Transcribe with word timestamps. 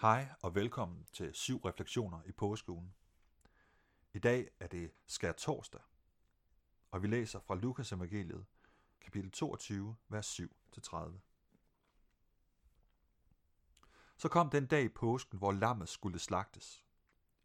Hej 0.00 0.28
og 0.42 0.54
velkommen 0.54 1.06
til 1.12 1.34
syv 1.34 1.60
refleksioner 1.64 2.20
i 2.26 2.32
påskeugen. 2.32 2.94
I 4.12 4.18
dag 4.18 4.48
er 4.60 4.66
det 4.66 4.90
skær 5.06 5.32
torsdag, 5.32 5.80
og 6.90 7.02
vi 7.02 7.06
læser 7.06 7.40
fra 7.40 7.54
Lukas 7.54 7.92
evangeliet, 7.92 8.46
kapitel 9.00 9.30
22, 9.30 9.96
vers 10.08 10.40
7-30. 10.40 11.10
Så 14.16 14.28
kom 14.28 14.50
den 14.50 14.66
dag 14.66 14.84
i 14.84 14.88
påsken, 14.88 15.38
hvor 15.38 15.52
lammet 15.52 15.88
skulle 15.88 16.18
slagtes. 16.18 16.84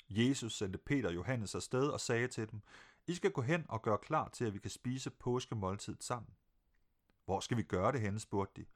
Jesus 0.10 0.58
sendte 0.58 0.80
Peter 0.80 1.08
og 1.08 1.16
Johannes 1.16 1.56
afsted 1.56 1.88
og 1.88 2.00
sagde 2.00 2.28
til 2.28 2.52
dem, 2.52 2.62
I 3.08 3.14
skal 3.14 3.32
gå 3.32 3.42
hen 3.42 3.66
og 3.70 3.82
gøre 3.82 3.98
klar 3.98 4.30
til, 4.30 4.46
at 4.46 4.54
vi 4.54 4.60
kan 4.60 4.72
spise 4.72 5.10
påskemåltid 5.10 5.98
sammen. 6.00 6.34
Hvor 7.26 7.40
skal 7.40 7.58
vi 7.58 7.64
gøre 7.64 7.92
det 7.92 8.02
henne, 8.02 8.20
spurgte 8.20 8.62
de. 8.62 8.68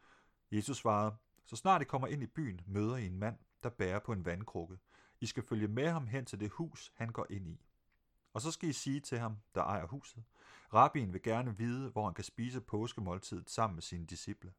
Jesus 0.55 0.77
svarede, 0.77 1.15
så 1.45 1.55
snart 1.55 1.81
I 1.81 1.85
kommer 1.85 2.07
ind 2.07 2.23
i 2.23 2.27
byen, 2.27 2.61
møder 2.67 2.95
I 2.95 3.05
en 3.05 3.19
mand, 3.19 3.37
der 3.63 3.69
bærer 3.69 3.99
på 3.99 4.13
en 4.13 4.25
vandkrukke. 4.25 4.77
I 5.21 5.25
skal 5.25 5.43
følge 5.43 5.67
med 5.67 5.89
ham 5.89 6.07
hen 6.07 6.25
til 6.25 6.39
det 6.39 6.49
hus, 6.49 6.91
han 6.95 7.09
går 7.09 7.25
ind 7.29 7.47
i. 7.47 7.65
Og 8.33 8.41
så 8.41 8.51
skal 8.51 8.69
I 8.69 8.73
sige 8.73 8.99
til 8.99 9.19
ham, 9.19 9.37
der 9.55 9.63
ejer 9.63 9.87
huset, 9.87 10.23
Rabbien 10.73 11.13
vil 11.13 11.21
gerne 11.21 11.57
vide, 11.57 11.89
hvor 11.89 12.05
han 12.05 12.13
kan 12.13 12.23
spise 12.23 12.61
påskemåltidet 12.61 13.49
sammen 13.49 13.75
med 13.75 13.81
sine 13.81 14.05
disciple. 14.05 14.53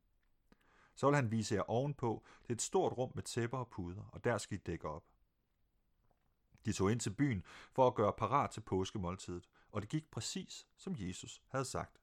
Så 0.94 1.06
vil 1.06 1.16
han 1.16 1.30
vise 1.30 1.54
jer 1.54 1.62
ovenpå. 1.62 2.24
Det 2.42 2.48
er 2.50 2.54
et 2.54 2.62
stort 2.62 2.92
rum 2.92 3.12
med 3.14 3.22
tæpper 3.22 3.58
og 3.58 3.68
puder, 3.68 4.02
og 4.12 4.24
der 4.24 4.38
skal 4.38 4.58
I 4.58 4.60
dække 4.60 4.88
op. 4.88 5.04
De 6.64 6.72
tog 6.72 6.92
ind 6.92 7.00
til 7.00 7.10
byen 7.10 7.44
for 7.72 7.86
at 7.86 7.94
gøre 7.94 8.12
parat 8.12 8.50
til 8.50 8.60
påskemåltidet, 8.60 9.48
og 9.72 9.82
det 9.82 9.90
gik 9.90 10.10
præcis, 10.10 10.66
som 10.76 10.94
Jesus 10.98 11.42
havde 11.48 11.64
sagt. 11.64 12.00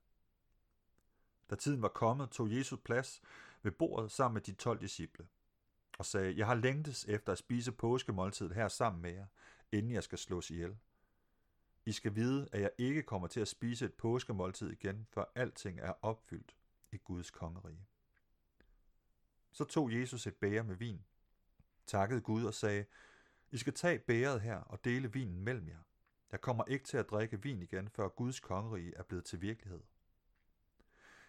Da 1.50 1.56
tiden 1.56 1.82
var 1.82 1.88
kommet, 1.88 2.30
tog 2.30 2.52
Jesus 2.52 2.80
plads 2.86 3.22
ved 3.62 3.72
bordet 3.72 4.12
sammen 4.12 4.34
med 4.34 4.42
de 4.42 4.54
tolv 4.54 4.82
disciple 4.82 5.28
og 5.98 6.06
sagde, 6.06 6.38
jeg 6.38 6.46
har 6.46 6.56
længtes 6.56 7.06
efter 7.06 7.32
at 7.32 7.38
spise 7.38 7.72
påskemåltidet 7.72 8.54
her 8.54 8.68
sammen 8.68 9.02
med 9.02 9.12
jer, 9.12 9.26
inden 9.72 9.92
jeg 9.92 10.04
skal 10.04 10.18
slås 10.18 10.52
ihjel. 10.52 10.78
I 11.86 11.92
skal 11.92 12.16
vide, 12.16 12.50
at 12.52 12.62
jeg 12.62 12.72
ikke 12.78 13.04
kommer 13.04 13.28
til 13.28 13.40
at 13.40 13.48
spise 13.48 13.86
et 13.86 13.94
påskemåltid 13.94 14.72
igen, 14.72 15.08
før 15.10 15.24
alting 15.36 15.80
er 15.80 15.94
opfyldt 16.02 16.56
i 16.92 16.98
Guds 16.98 17.32
kongerige. 17.32 17.86
Så 19.52 19.64
tog 19.64 19.94
Jesus 19.94 20.28
et 20.28 20.36
bæger 20.36 20.64
med 20.64 20.76
vin, 20.76 21.06
takkede 21.86 22.22
Gud 22.22 22.46
og 22.46 22.54
sagde, 22.54 22.86
I 23.52 23.58
skal 23.58 23.74
tage 23.74 24.00
bæret 24.00 24.42
her 24.42 24.58
og 24.58 24.86
dele 24.86 25.14
vinen 25.14 25.42
mellem 25.44 25.68
jer. 25.68 25.82
Jeg 26.32 26.42
kommer 26.42 26.66
ikke 26.66 26.86
til 26.86 26.98
at 26.98 27.10
drikke 27.10 27.42
vin 27.42 27.62
igen, 27.62 27.90
før 27.90 28.08
Guds 28.08 28.40
kongerige 28.40 28.96
er 28.96 29.04
blevet 29.04 29.26
til 29.26 29.42
virkelighed. 29.42 29.82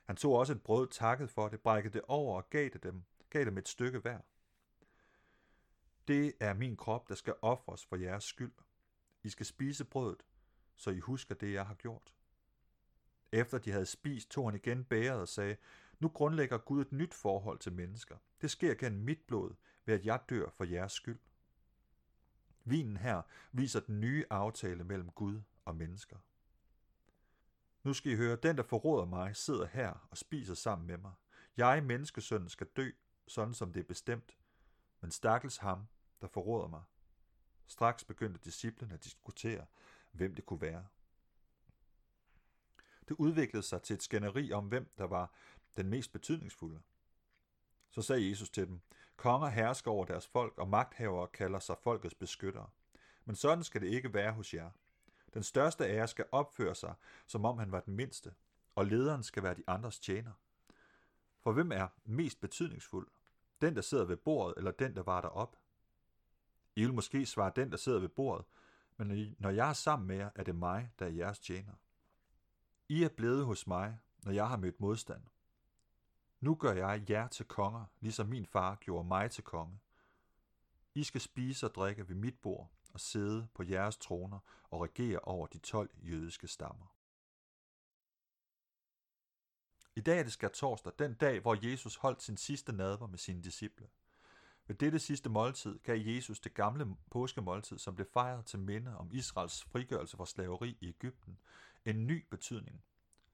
Han 0.04 0.16
tog 0.16 0.32
også 0.32 0.52
et 0.52 0.62
brød, 0.62 0.88
takket 0.88 1.30
for 1.30 1.48
det, 1.48 1.60
brækkede 1.60 1.94
det 1.94 2.02
over 2.08 2.36
og 2.36 2.50
gav 2.50 2.68
det 2.68 2.82
dem, 2.82 3.04
gav 3.30 3.44
dem 3.44 3.58
et 3.58 3.68
stykke 3.68 3.98
hver. 3.98 4.20
Det 6.08 6.34
er 6.40 6.54
min 6.54 6.76
krop, 6.76 7.08
der 7.08 7.14
skal 7.14 7.34
ofres 7.42 7.86
for 7.86 7.96
jeres 7.96 8.24
skyld. 8.24 8.52
I 9.22 9.28
skal 9.28 9.46
spise 9.46 9.84
brødet, 9.84 10.24
så 10.76 10.90
I 10.90 10.98
husker 10.98 11.34
det, 11.34 11.52
jeg 11.52 11.66
har 11.66 11.74
gjort. 11.74 12.14
Efter 13.32 13.58
de 13.58 13.70
havde 13.70 13.86
spist, 13.86 14.30
tog 14.30 14.46
han 14.46 14.54
igen 14.54 14.84
bæret 14.84 15.20
og 15.20 15.28
sagde, 15.28 15.56
nu 15.98 16.08
grundlægger 16.08 16.58
Gud 16.58 16.80
et 16.80 16.92
nyt 16.92 17.14
forhold 17.14 17.58
til 17.58 17.72
mennesker. 17.72 18.16
Det 18.40 18.50
sker 18.50 18.74
gennem 18.74 19.02
mit 19.02 19.20
blod, 19.26 19.54
ved 19.84 19.94
at 19.94 20.06
jeg 20.06 20.20
dør 20.28 20.50
for 20.50 20.64
jeres 20.64 20.92
skyld. 20.92 21.20
Vinen 22.64 22.96
her 22.96 23.22
viser 23.52 23.80
den 23.80 24.00
nye 24.00 24.24
aftale 24.30 24.84
mellem 24.84 25.10
Gud 25.10 25.42
og 25.64 25.76
mennesker. 25.76 26.16
Nu 27.82 27.92
skal 27.92 28.12
I 28.12 28.16
høre, 28.16 28.36
den 28.36 28.56
der 28.56 28.62
forråder 28.62 29.04
mig, 29.04 29.36
sidder 29.36 29.66
her 29.66 30.06
og 30.10 30.18
spiser 30.18 30.54
sammen 30.54 30.86
med 30.86 30.98
mig. 30.98 31.12
Jeg, 31.56 31.84
menneskesønnen, 31.84 32.48
skal 32.48 32.66
dø, 32.66 32.90
sådan 33.26 33.54
som 33.54 33.72
det 33.72 33.80
er 33.80 33.84
bestemt. 33.84 34.36
Men 35.00 35.10
stakkels 35.10 35.56
ham, 35.56 35.86
der 36.20 36.26
forråder 36.26 36.68
mig. 36.68 36.82
Straks 37.66 38.04
begyndte 38.04 38.40
disciplen 38.44 38.92
at 38.92 39.04
diskutere, 39.04 39.66
hvem 40.12 40.34
det 40.34 40.46
kunne 40.46 40.60
være. 40.60 40.86
Det 43.08 43.14
udviklede 43.14 43.62
sig 43.62 43.82
til 43.82 43.94
et 43.94 44.02
skænderi 44.02 44.52
om, 44.52 44.68
hvem 44.68 44.90
der 44.98 45.04
var 45.04 45.32
den 45.76 45.88
mest 45.88 46.12
betydningsfulde. 46.12 46.80
Så 47.90 48.02
sagde 48.02 48.28
Jesus 48.30 48.50
til 48.50 48.66
dem, 48.66 48.80
konger 49.16 49.48
hersker 49.48 49.90
over 49.90 50.04
deres 50.04 50.26
folk, 50.26 50.58
og 50.58 50.68
magthavere 50.68 51.28
kalder 51.28 51.58
sig 51.58 51.76
folkets 51.82 52.14
beskyttere. 52.14 52.70
Men 53.24 53.36
sådan 53.36 53.64
skal 53.64 53.80
det 53.80 53.88
ikke 53.88 54.14
være 54.14 54.32
hos 54.32 54.54
jer. 54.54 54.70
Den 55.34 55.42
største 55.42 55.86
af 55.86 55.94
jer 55.94 56.06
skal 56.06 56.24
opføre 56.32 56.74
sig, 56.74 56.94
som 57.26 57.44
om 57.44 57.58
han 57.58 57.72
var 57.72 57.80
den 57.80 57.96
mindste, 57.96 58.34
og 58.74 58.86
lederen 58.86 59.22
skal 59.22 59.42
være 59.42 59.54
de 59.54 59.64
andres 59.66 59.98
tjener. 59.98 60.32
For 61.40 61.52
hvem 61.52 61.72
er 61.72 61.88
mest 62.04 62.40
betydningsfuld? 62.40 63.08
Den, 63.60 63.76
der 63.76 63.82
sidder 63.82 64.04
ved 64.04 64.16
bordet, 64.16 64.54
eller 64.56 64.70
den, 64.70 64.96
der 64.96 65.02
var 65.02 65.20
derop? 65.20 65.56
I 66.78 66.84
vil 66.84 66.94
måske 66.94 67.26
svare 67.26 67.52
den, 67.56 67.70
der 67.70 67.76
sidder 67.76 68.00
ved 68.00 68.08
bordet, 68.08 68.46
men 68.96 69.36
når 69.38 69.50
jeg 69.50 69.68
er 69.68 69.72
sammen 69.72 70.08
med 70.08 70.16
jer, 70.16 70.30
er 70.34 70.44
det 70.44 70.54
mig, 70.56 70.90
der 70.98 71.06
er 71.06 71.10
jeres 71.10 71.38
tjener. 71.38 71.72
I 72.88 73.02
er 73.02 73.08
blevet 73.08 73.44
hos 73.44 73.66
mig, 73.66 73.98
når 74.22 74.32
jeg 74.32 74.48
har 74.48 74.56
mødt 74.56 74.80
modstand. 74.80 75.22
Nu 76.40 76.54
gør 76.54 76.72
jeg 76.72 77.10
jer 77.10 77.28
til 77.28 77.46
konger, 77.46 77.84
ligesom 78.00 78.26
min 78.26 78.46
far 78.46 78.74
gjorde 78.74 79.08
mig 79.08 79.30
til 79.30 79.44
konge. 79.44 79.78
I 80.94 81.04
skal 81.04 81.20
spise 81.20 81.66
og 81.66 81.74
drikke 81.74 82.08
ved 82.08 82.16
mit 82.16 82.38
bord 82.38 82.70
og 82.92 83.00
sidde 83.00 83.48
på 83.54 83.62
jeres 83.62 83.96
troner 83.96 84.38
og 84.70 84.82
regere 84.82 85.18
over 85.18 85.46
de 85.46 85.58
tolv 85.58 85.90
jødiske 86.02 86.48
stammer. 86.48 86.94
I 89.96 90.00
dag 90.00 90.18
er 90.18 90.22
det 90.22 90.32
skær 90.32 90.48
torsdag, 90.48 90.92
den 90.98 91.14
dag, 91.14 91.40
hvor 91.40 91.66
Jesus 91.70 91.96
holdt 91.96 92.22
sin 92.22 92.36
sidste 92.36 92.72
nadver 92.72 93.06
med 93.06 93.18
sine 93.18 93.42
disciple. 93.42 93.88
Ved 94.68 94.76
dette 94.76 94.98
sidste 94.98 95.30
måltid 95.30 95.78
gav 95.78 95.96
Jesus 95.96 96.40
det 96.40 96.54
gamle 96.54 96.96
påskemåltid, 97.10 97.78
som 97.78 97.94
blev 97.94 98.06
fejret 98.12 98.46
til 98.46 98.58
minde 98.58 98.96
om 98.96 99.10
Israels 99.12 99.64
frigørelse 99.64 100.16
fra 100.16 100.26
slaveri 100.26 100.78
i 100.80 100.88
Ægypten, 100.88 101.38
en 101.84 102.06
ny 102.06 102.26
betydning, 102.30 102.84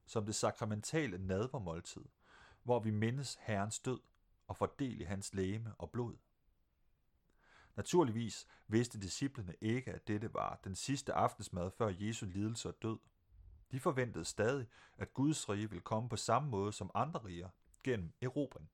som 0.05 0.25
det 0.25 0.35
sakramentale 0.35 1.17
nadvermåltid, 1.17 2.05
hvor 2.63 2.79
vi 2.79 2.91
mindes 2.91 3.37
Herrens 3.41 3.79
død 3.79 3.99
og 4.47 4.57
fordel 4.57 5.01
i 5.01 5.03
hans 5.03 5.33
læme 5.33 5.73
og 5.77 5.91
blod. 5.91 6.15
Naturligvis 7.75 8.47
vidste 8.67 8.99
disciplene 8.99 9.55
ikke, 9.61 9.91
at 9.91 10.07
dette 10.07 10.33
var 10.33 10.59
den 10.63 10.75
sidste 10.75 11.13
aftensmad 11.13 11.71
før 11.71 11.93
Jesu 11.99 12.25
lidelse 12.25 12.69
og 12.69 12.81
død. 12.81 12.99
De 13.71 13.79
forventede 13.79 14.25
stadig, 14.25 14.67
at 14.97 15.13
Guds 15.13 15.49
rige 15.49 15.69
ville 15.69 15.83
komme 15.83 16.09
på 16.09 16.15
samme 16.15 16.49
måde 16.49 16.73
som 16.73 16.91
andre 16.93 17.19
riger, 17.19 17.49
gennem 17.83 18.13
erobring. 18.21 18.69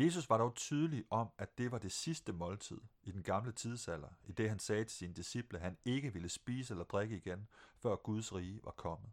Jesus 0.00 0.30
var 0.30 0.38
dog 0.38 0.54
tydelig 0.54 1.04
om, 1.10 1.28
at 1.38 1.58
det 1.58 1.72
var 1.72 1.78
det 1.78 1.92
sidste 1.92 2.32
måltid 2.32 2.80
i 3.02 3.10
den 3.10 3.22
gamle 3.22 3.52
tidsalder, 3.52 4.08
i 4.24 4.32
det 4.32 4.48
han 4.48 4.58
sagde 4.58 4.84
til 4.84 4.98
sine 4.98 5.14
disciple, 5.14 5.58
at 5.58 5.64
han 5.64 5.76
ikke 5.84 6.12
ville 6.12 6.28
spise 6.28 6.74
eller 6.74 6.84
drikke 6.84 7.16
igen, 7.16 7.48
før 7.76 7.96
Guds 7.96 8.34
rige 8.34 8.60
var 8.64 8.70
kommet. 8.70 9.10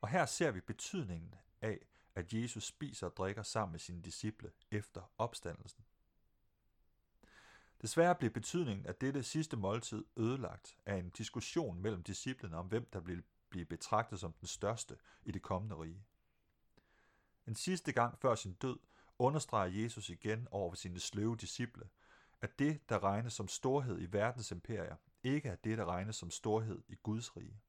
Og 0.00 0.08
her 0.08 0.26
ser 0.26 0.50
vi 0.50 0.60
betydningen 0.60 1.34
af, 1.60 1.86
at 2.14 2.32
Jesus 2.32 2.64
spiser 2.64 3.06
og 3.06 3.16
drikker 3.16 3.42
sammen 3.42 3.72
med 3.72 3.80
sine 3.80 4.02
disciple 4.02 4.50
efter 4.70 5.12
opstandelsen. 5.18 5.84
Desværre 7.82 8.14
blev 8.14 8.30
betydningen 8.30 8.86
af 8.86 8.94
dette 8.94 9.22
sidste 9.22 9.56
måltid 9.56 10.04
ødelagt 10.16 10.76
af 10.86 10.96
en 10.96 11.10
diskussion 11.10 11.82
mellem 11.82 12.02
disciplene 12.02 12.56
om, 12.56 12.66
hvem 12.66 12.88
der 12.92 13.00
ville 13.00 13.22
blive 13.48 13.64
betragtet 13.64 14.20
som 14.20 14.32
den 14.32 14.48
største 14.48 14.96
i 15.24 15.32
det 15.32 15.42
kommende 15.42 15.76
rige. 15.76 16.04
En 17.46 17.54
sidste 17.54 17.92
gang 17.92 18.18
før 18.18 18.34
sin 18.34 18.52
død 18.52 18.78
understreger 19.22 19.82
Jesus 19.82 20.08
igen 20.08 20.48
over 20.50 20.70
for 20.70 20.76
sine 20.76 21.00
sløve 21.00 21.36
disciple, 21.36 21.88
at 22.40 22.58
det, 22.58 22.88
der 22.88 23.02
regnes 23.02 23.32
som 23.32 23.48
storhed 23.48 24.00
i 24.00 24.12
verdens 24.12 24.50
imperier, 24.50 24.96
ikke 25.22 25.48
er 25.48 25.56
det, 25.56 25.78
der 25.78 25.84
regnes 25.84 26.16
som 26.16 26.30
storhed 26.30 26.82
i 26.88 26.94
Guds 27.02 27.36
rige. 27.36 27.60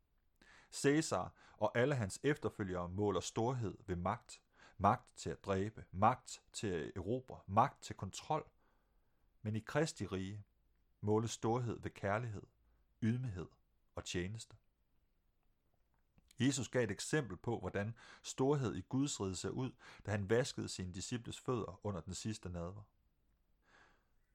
Cæsar 0.72 1.34
og 1.58 1.78
alle 1.78 1.96
hans 1.96 2.20
efterfølgere 2.24 2.90
måler 2.90 3.20
storhed 3.20 3.78
ved 3.88 3.96
magt. 3.96 4.42
Magt 4.78 5.18
til 5.18 5.30
at 5.30 5.46
dræbe, 5.46 5.86
magt 5.92 6.42
til 6.54 6.68
at 6.68 6.92
erobre, 6.96 7.40
magt 7.48 7.84
til 7.84 7.96
kontrol. 7.96 8.50
Men 9.42 9.56
i 9.56 9.60
Kristi 9.60 10.06
rige 10.06 10.44
måles 11.02 11.32
storhed 11.32 11.80
ved 11.80 11.92
kærlighed, 11.92 12.44
ydmyghed 13.02 13.48
og 13.96 14.04
tjeneste. 14.04 14.58
Jesus 16.40 16.70
gav 16.70 16.84
et 16.84 16.92
eksempel 16.92 17.38
på, 17.38 17.60
hvordan 17.60 17.96
storhed 18.24 18.76
i 18.76 18.82
Guds 18.82 19.22
rige 19.22 19.36
ser 19.36 19.50
ud, 19.50 19.72
da 20.06 20.12
han 20.12 20.30
vaskede 20.30 20.70
sine 20.70 20.94
disciples 20.94 21.40
fødder 21.40 21.86
under 21.86 22.02
den 22.02 22.14
sidste 22.14 22.50
nadver. 22.50 22.84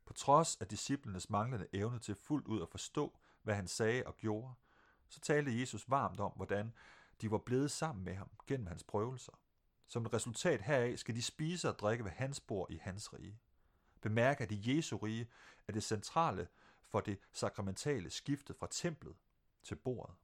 På 0.05 0.13
trods 0.13 0.57
af 0.61 0.69
disciplenes 0.69 1.31
manglende 1.31 1.67
evne 1.73 1.99
til 1.99 2.15
fuldt 2.15 2.49
ud 2.49 2.63
at 2.63 2.69
forstå, 2.69 3.19
hvad 3.43 3.55
han 3.55 3.69
sagde 3.69 4.07
og 4.07 4.17
gjorde, 4.17 4.55
så 5.09 5.21
talte 5.21 5.61
Jesus 5.61 5.91
varmt 5.91 6.21
om, 6.21 6.33
hvordan 6.37 6.73
de 7.21 7.31
var 7.31 7.39
blevet 7.39 7.71
sammen 7.71 8.05
med 8.05 8.15
ham 8.15 8.31
gennem 8.47 8.67
hans 8.67 8.85
prøvelser. 8.85 9.33
Som 9.87 10.07
et 10.07 10.13
resultat 10.13 10.63
heraf 10.63 10.99
skal 10.99 11.15
de 11.15 11.23
spise 11.23 11.69
og 11.69 11.79
drikke 11.79 12.05
ved 12.05 12.11
hans 12.11 12.41
bord 12.41 12.71
i 12.71 12.77
hans 12.77 13.15
rige. 13.15 13.39
Bemærk, 14.01 14.41
at 14.41 14.53
i 14.53 14.77
Jesu 14.77 14.97
rige 14.97 15.29
er 15.69 15.73
det 15.73 15.83
centrale 15.83 16.49
for 16.83 17.01
det 17.01 17.19
sakramentale 17.33 18.11
skiftet 18.11 18.57
fra 18.57 18.69
templet 18.71 19.17
til 19.63 19.75
bordet. 19.75 20.15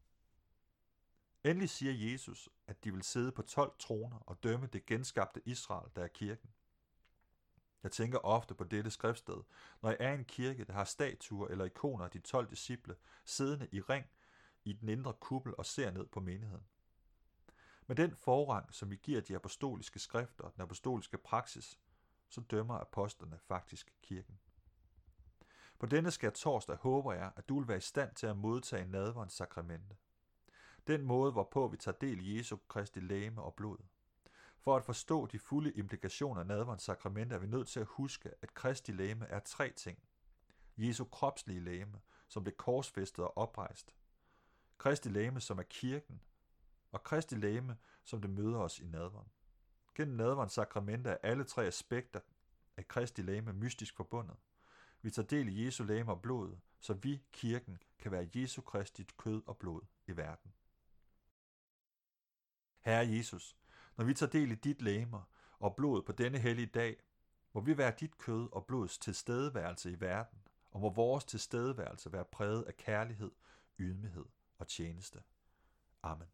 Endelig 1.44 1.70
siger 1.70 2.12
Jesus, 2.12 2.48
at 2.66 2.84
de 2.84 2.92
vil 2.92 3.02
sidde 3.02 3.32
på 3.32 3.42
12 3.42 3.72
troner 3.78 4.18
og 4.18 4.42
dømme 4.42 4.66
det 4.66 4.86
genskabte 4.86 5.42
Israel, 5.44 5.90
der 5.96 6.02
er 6.02 6.08
kirken. 6.08 6.50
Jeg 7.82 7.92
tænker 7.92 8.18
ofte 8.18 8.54
på 8.54 8.64
dette 8.64 8.90
skriftsted, 8.90 9.42
når 9.82 9.90
jeg 9.90 9.96
er 10.00 10.12
i 10.12 10.14
en 10.14 10.24
kirke, 10.24 10.64
der 10.64 10.72
har 10.72 10.84
statuer 10.84 11.48
eller 11.48 11.64
ikoner 11.64 12.04
af 12.04 12.10
de 12.10 12.18
12 12.18 12.50
disciple, 12.50 12.96
siddende 13.24 13.68
i 13.72 13.80
ring 13.80 14.06
i 14.64 14.72
den 14.72 14.88
indre 14.88 15.12
kuppel 15.12 15.54
og 15.58 15.66
ser 15.66 15.90
ned 15.90 16.06
på 16.06 16.20
menigheden. 16.20 16.64
Med 17.86 17.96
den 17.96 18.16
forrang, 18.16 18.74
som 18.74 18.90
vi 18.90 18.96
giver 18.96 19.20
de 19.20 19.34
apostoliske 19.34 19.98
skrifter 19.98 20.44
og 20.44 20.54
den 20.54 20.62
apostoliske 20.62 21.18
praksis, 21.18 21.78
så 22.28 22.40
dømmer 22.40 22.74
apostlene 22.74 23.38
faktisk 23.38 23.94
kirken. 24.02 24.38
På 25.78 25.86
denne 25.86 26.10
skal 26.10 26.32
torsdag 26.32 26.76
håber 26.76 27.12
jeg, 27.12 27.32
at 27.36 27.48
du 27.48 27.58
vil 27.58 27.68
være 27.68 27.76
i 27.76 27.80
stand 27.80 28.14
til 28.14 28.26
at 28.26 28.36
modtage 28.36 28.86
nadverens 28.86 29.32
sakramente. 29.32 29.96
Den 30.86 31.02
måde, 31.02 31.32
hvorpå 31.32 31.68
vi 31.68 31.76
tager 31.76 31.98
del 31.98 32.26
i 32.26 32.38
Jesu 32.38 32.56
Kristi 32.68 33.00
læme 33.00 33.42
og 33.42 33.54
blod. 33.54 33.78
For 34.58 34.76
at 34.76 34.84
forstå 34.84 35.26
de 35.26 35.38
fulde 35.38 35.72
implikationer 35.72 36.40
af 36.40 36.46
nadverens 36.46 36.82
sakramente 36.82 37.34
er 37.34 37.38
vi 37.38 37.46
nødt 37.46 37.68
til 37.68 37.80
at 37.80 37.86
huske, 37.86 38.30
at 38.42 38.54
Kristi 38.54 38.92
læme 38.92 39.26
er 39.26 39.38
tre 39.38 39.70
ting. 39.70 39.98
Jesu 40.76 41.04
kropslige 41.04 41.60
læme, 41.60 42.00
som 42.28 42.44
blev 42.44 42.56
korsfæstet 42.56 43.24
og 43.24 43.36
oprejst. 43.36 43.94
Kristi 44.78 45.08
læme, 45.08 45.40
som 45.40 45.58
er 45.58 45.62
kirken, 45.62 46.22
og 46.92 47.04
Kristi 47.04 47.34
læme, 47.34 47.76
som 48.04 48.20
det 48.20 48.30
møder 48.30 48.58
os 48.58 48.78
i 48.78 48.84
nadveren. 48.84 49.28
Gennem 49.94 50.16
nadverens 50.16 50.52
sakramente 50.52 51.10
er 51.10 51.18
alle 51.22 51.44
tre 51.44 51.64
aspekter 51.64 52.20
af 52.76 52.88
Kristi 52.88 53.22
læme 53.22 53.52
mystisk 53.52 53.96
forbundet. 53.96 54.36
Vi 55.02 55.10
tager 55.10 55.26
del 55.26 55.48
i 55.48 55.64
Jesu 55.64 55.84
læme 55.84 56.12
og 56.12 56.22
blod, 56.22 56.56
så 56.80 56.94
vi, 56.94 57.22
kirken, 57.32 57.78
kan 57.98 58.12
være 58.12 58.28
Jesu 58.34 58.62
Kristi 58.62 59.06
kød 59.16 59.42
og 59.46 59.56
blod 59.56 59.80
i 60.06 60.16
verden. 60.16 60.52
Herre 62.84 63.08
Jesus, 63.08 63.56
når 63.96 64.04
vi 64.04 64.14
tager 64.14 64.30
del 64.30 64.52
i 64.52 64.54
dit 64.54 64.82
læmer 64.82 65.22
og 65.58 65.76
blod 65.76 66.02
på 66.02 66.12
denne 66.12 66.38
hellige 66.38 66.66
dag, 66.66 66.96
må 67.52 67.60
vi 67.60 67.78
være 67.78 67.92
dit 68.00 68.18
kød 68.18 68.48
og 68.52 68.66
blods 68.66 68.98
tilstedeværelse 68.98 69.90
i 69.90 70.00
verden, 70.00 70.38
og 70.70 70.80
må 70.80 70.90
vores 70.90 71.24
tilstedeværelse 71.24 72.12
være 72.12 72.24
præget 72.24 72.62
af 72.62 72.76
kærlighed, 72.76 73.30
ydmyghed 73.78 74.24
og 74.58 74.68
tjeneste. 74.68 75.22
Amen. 76.02 76.28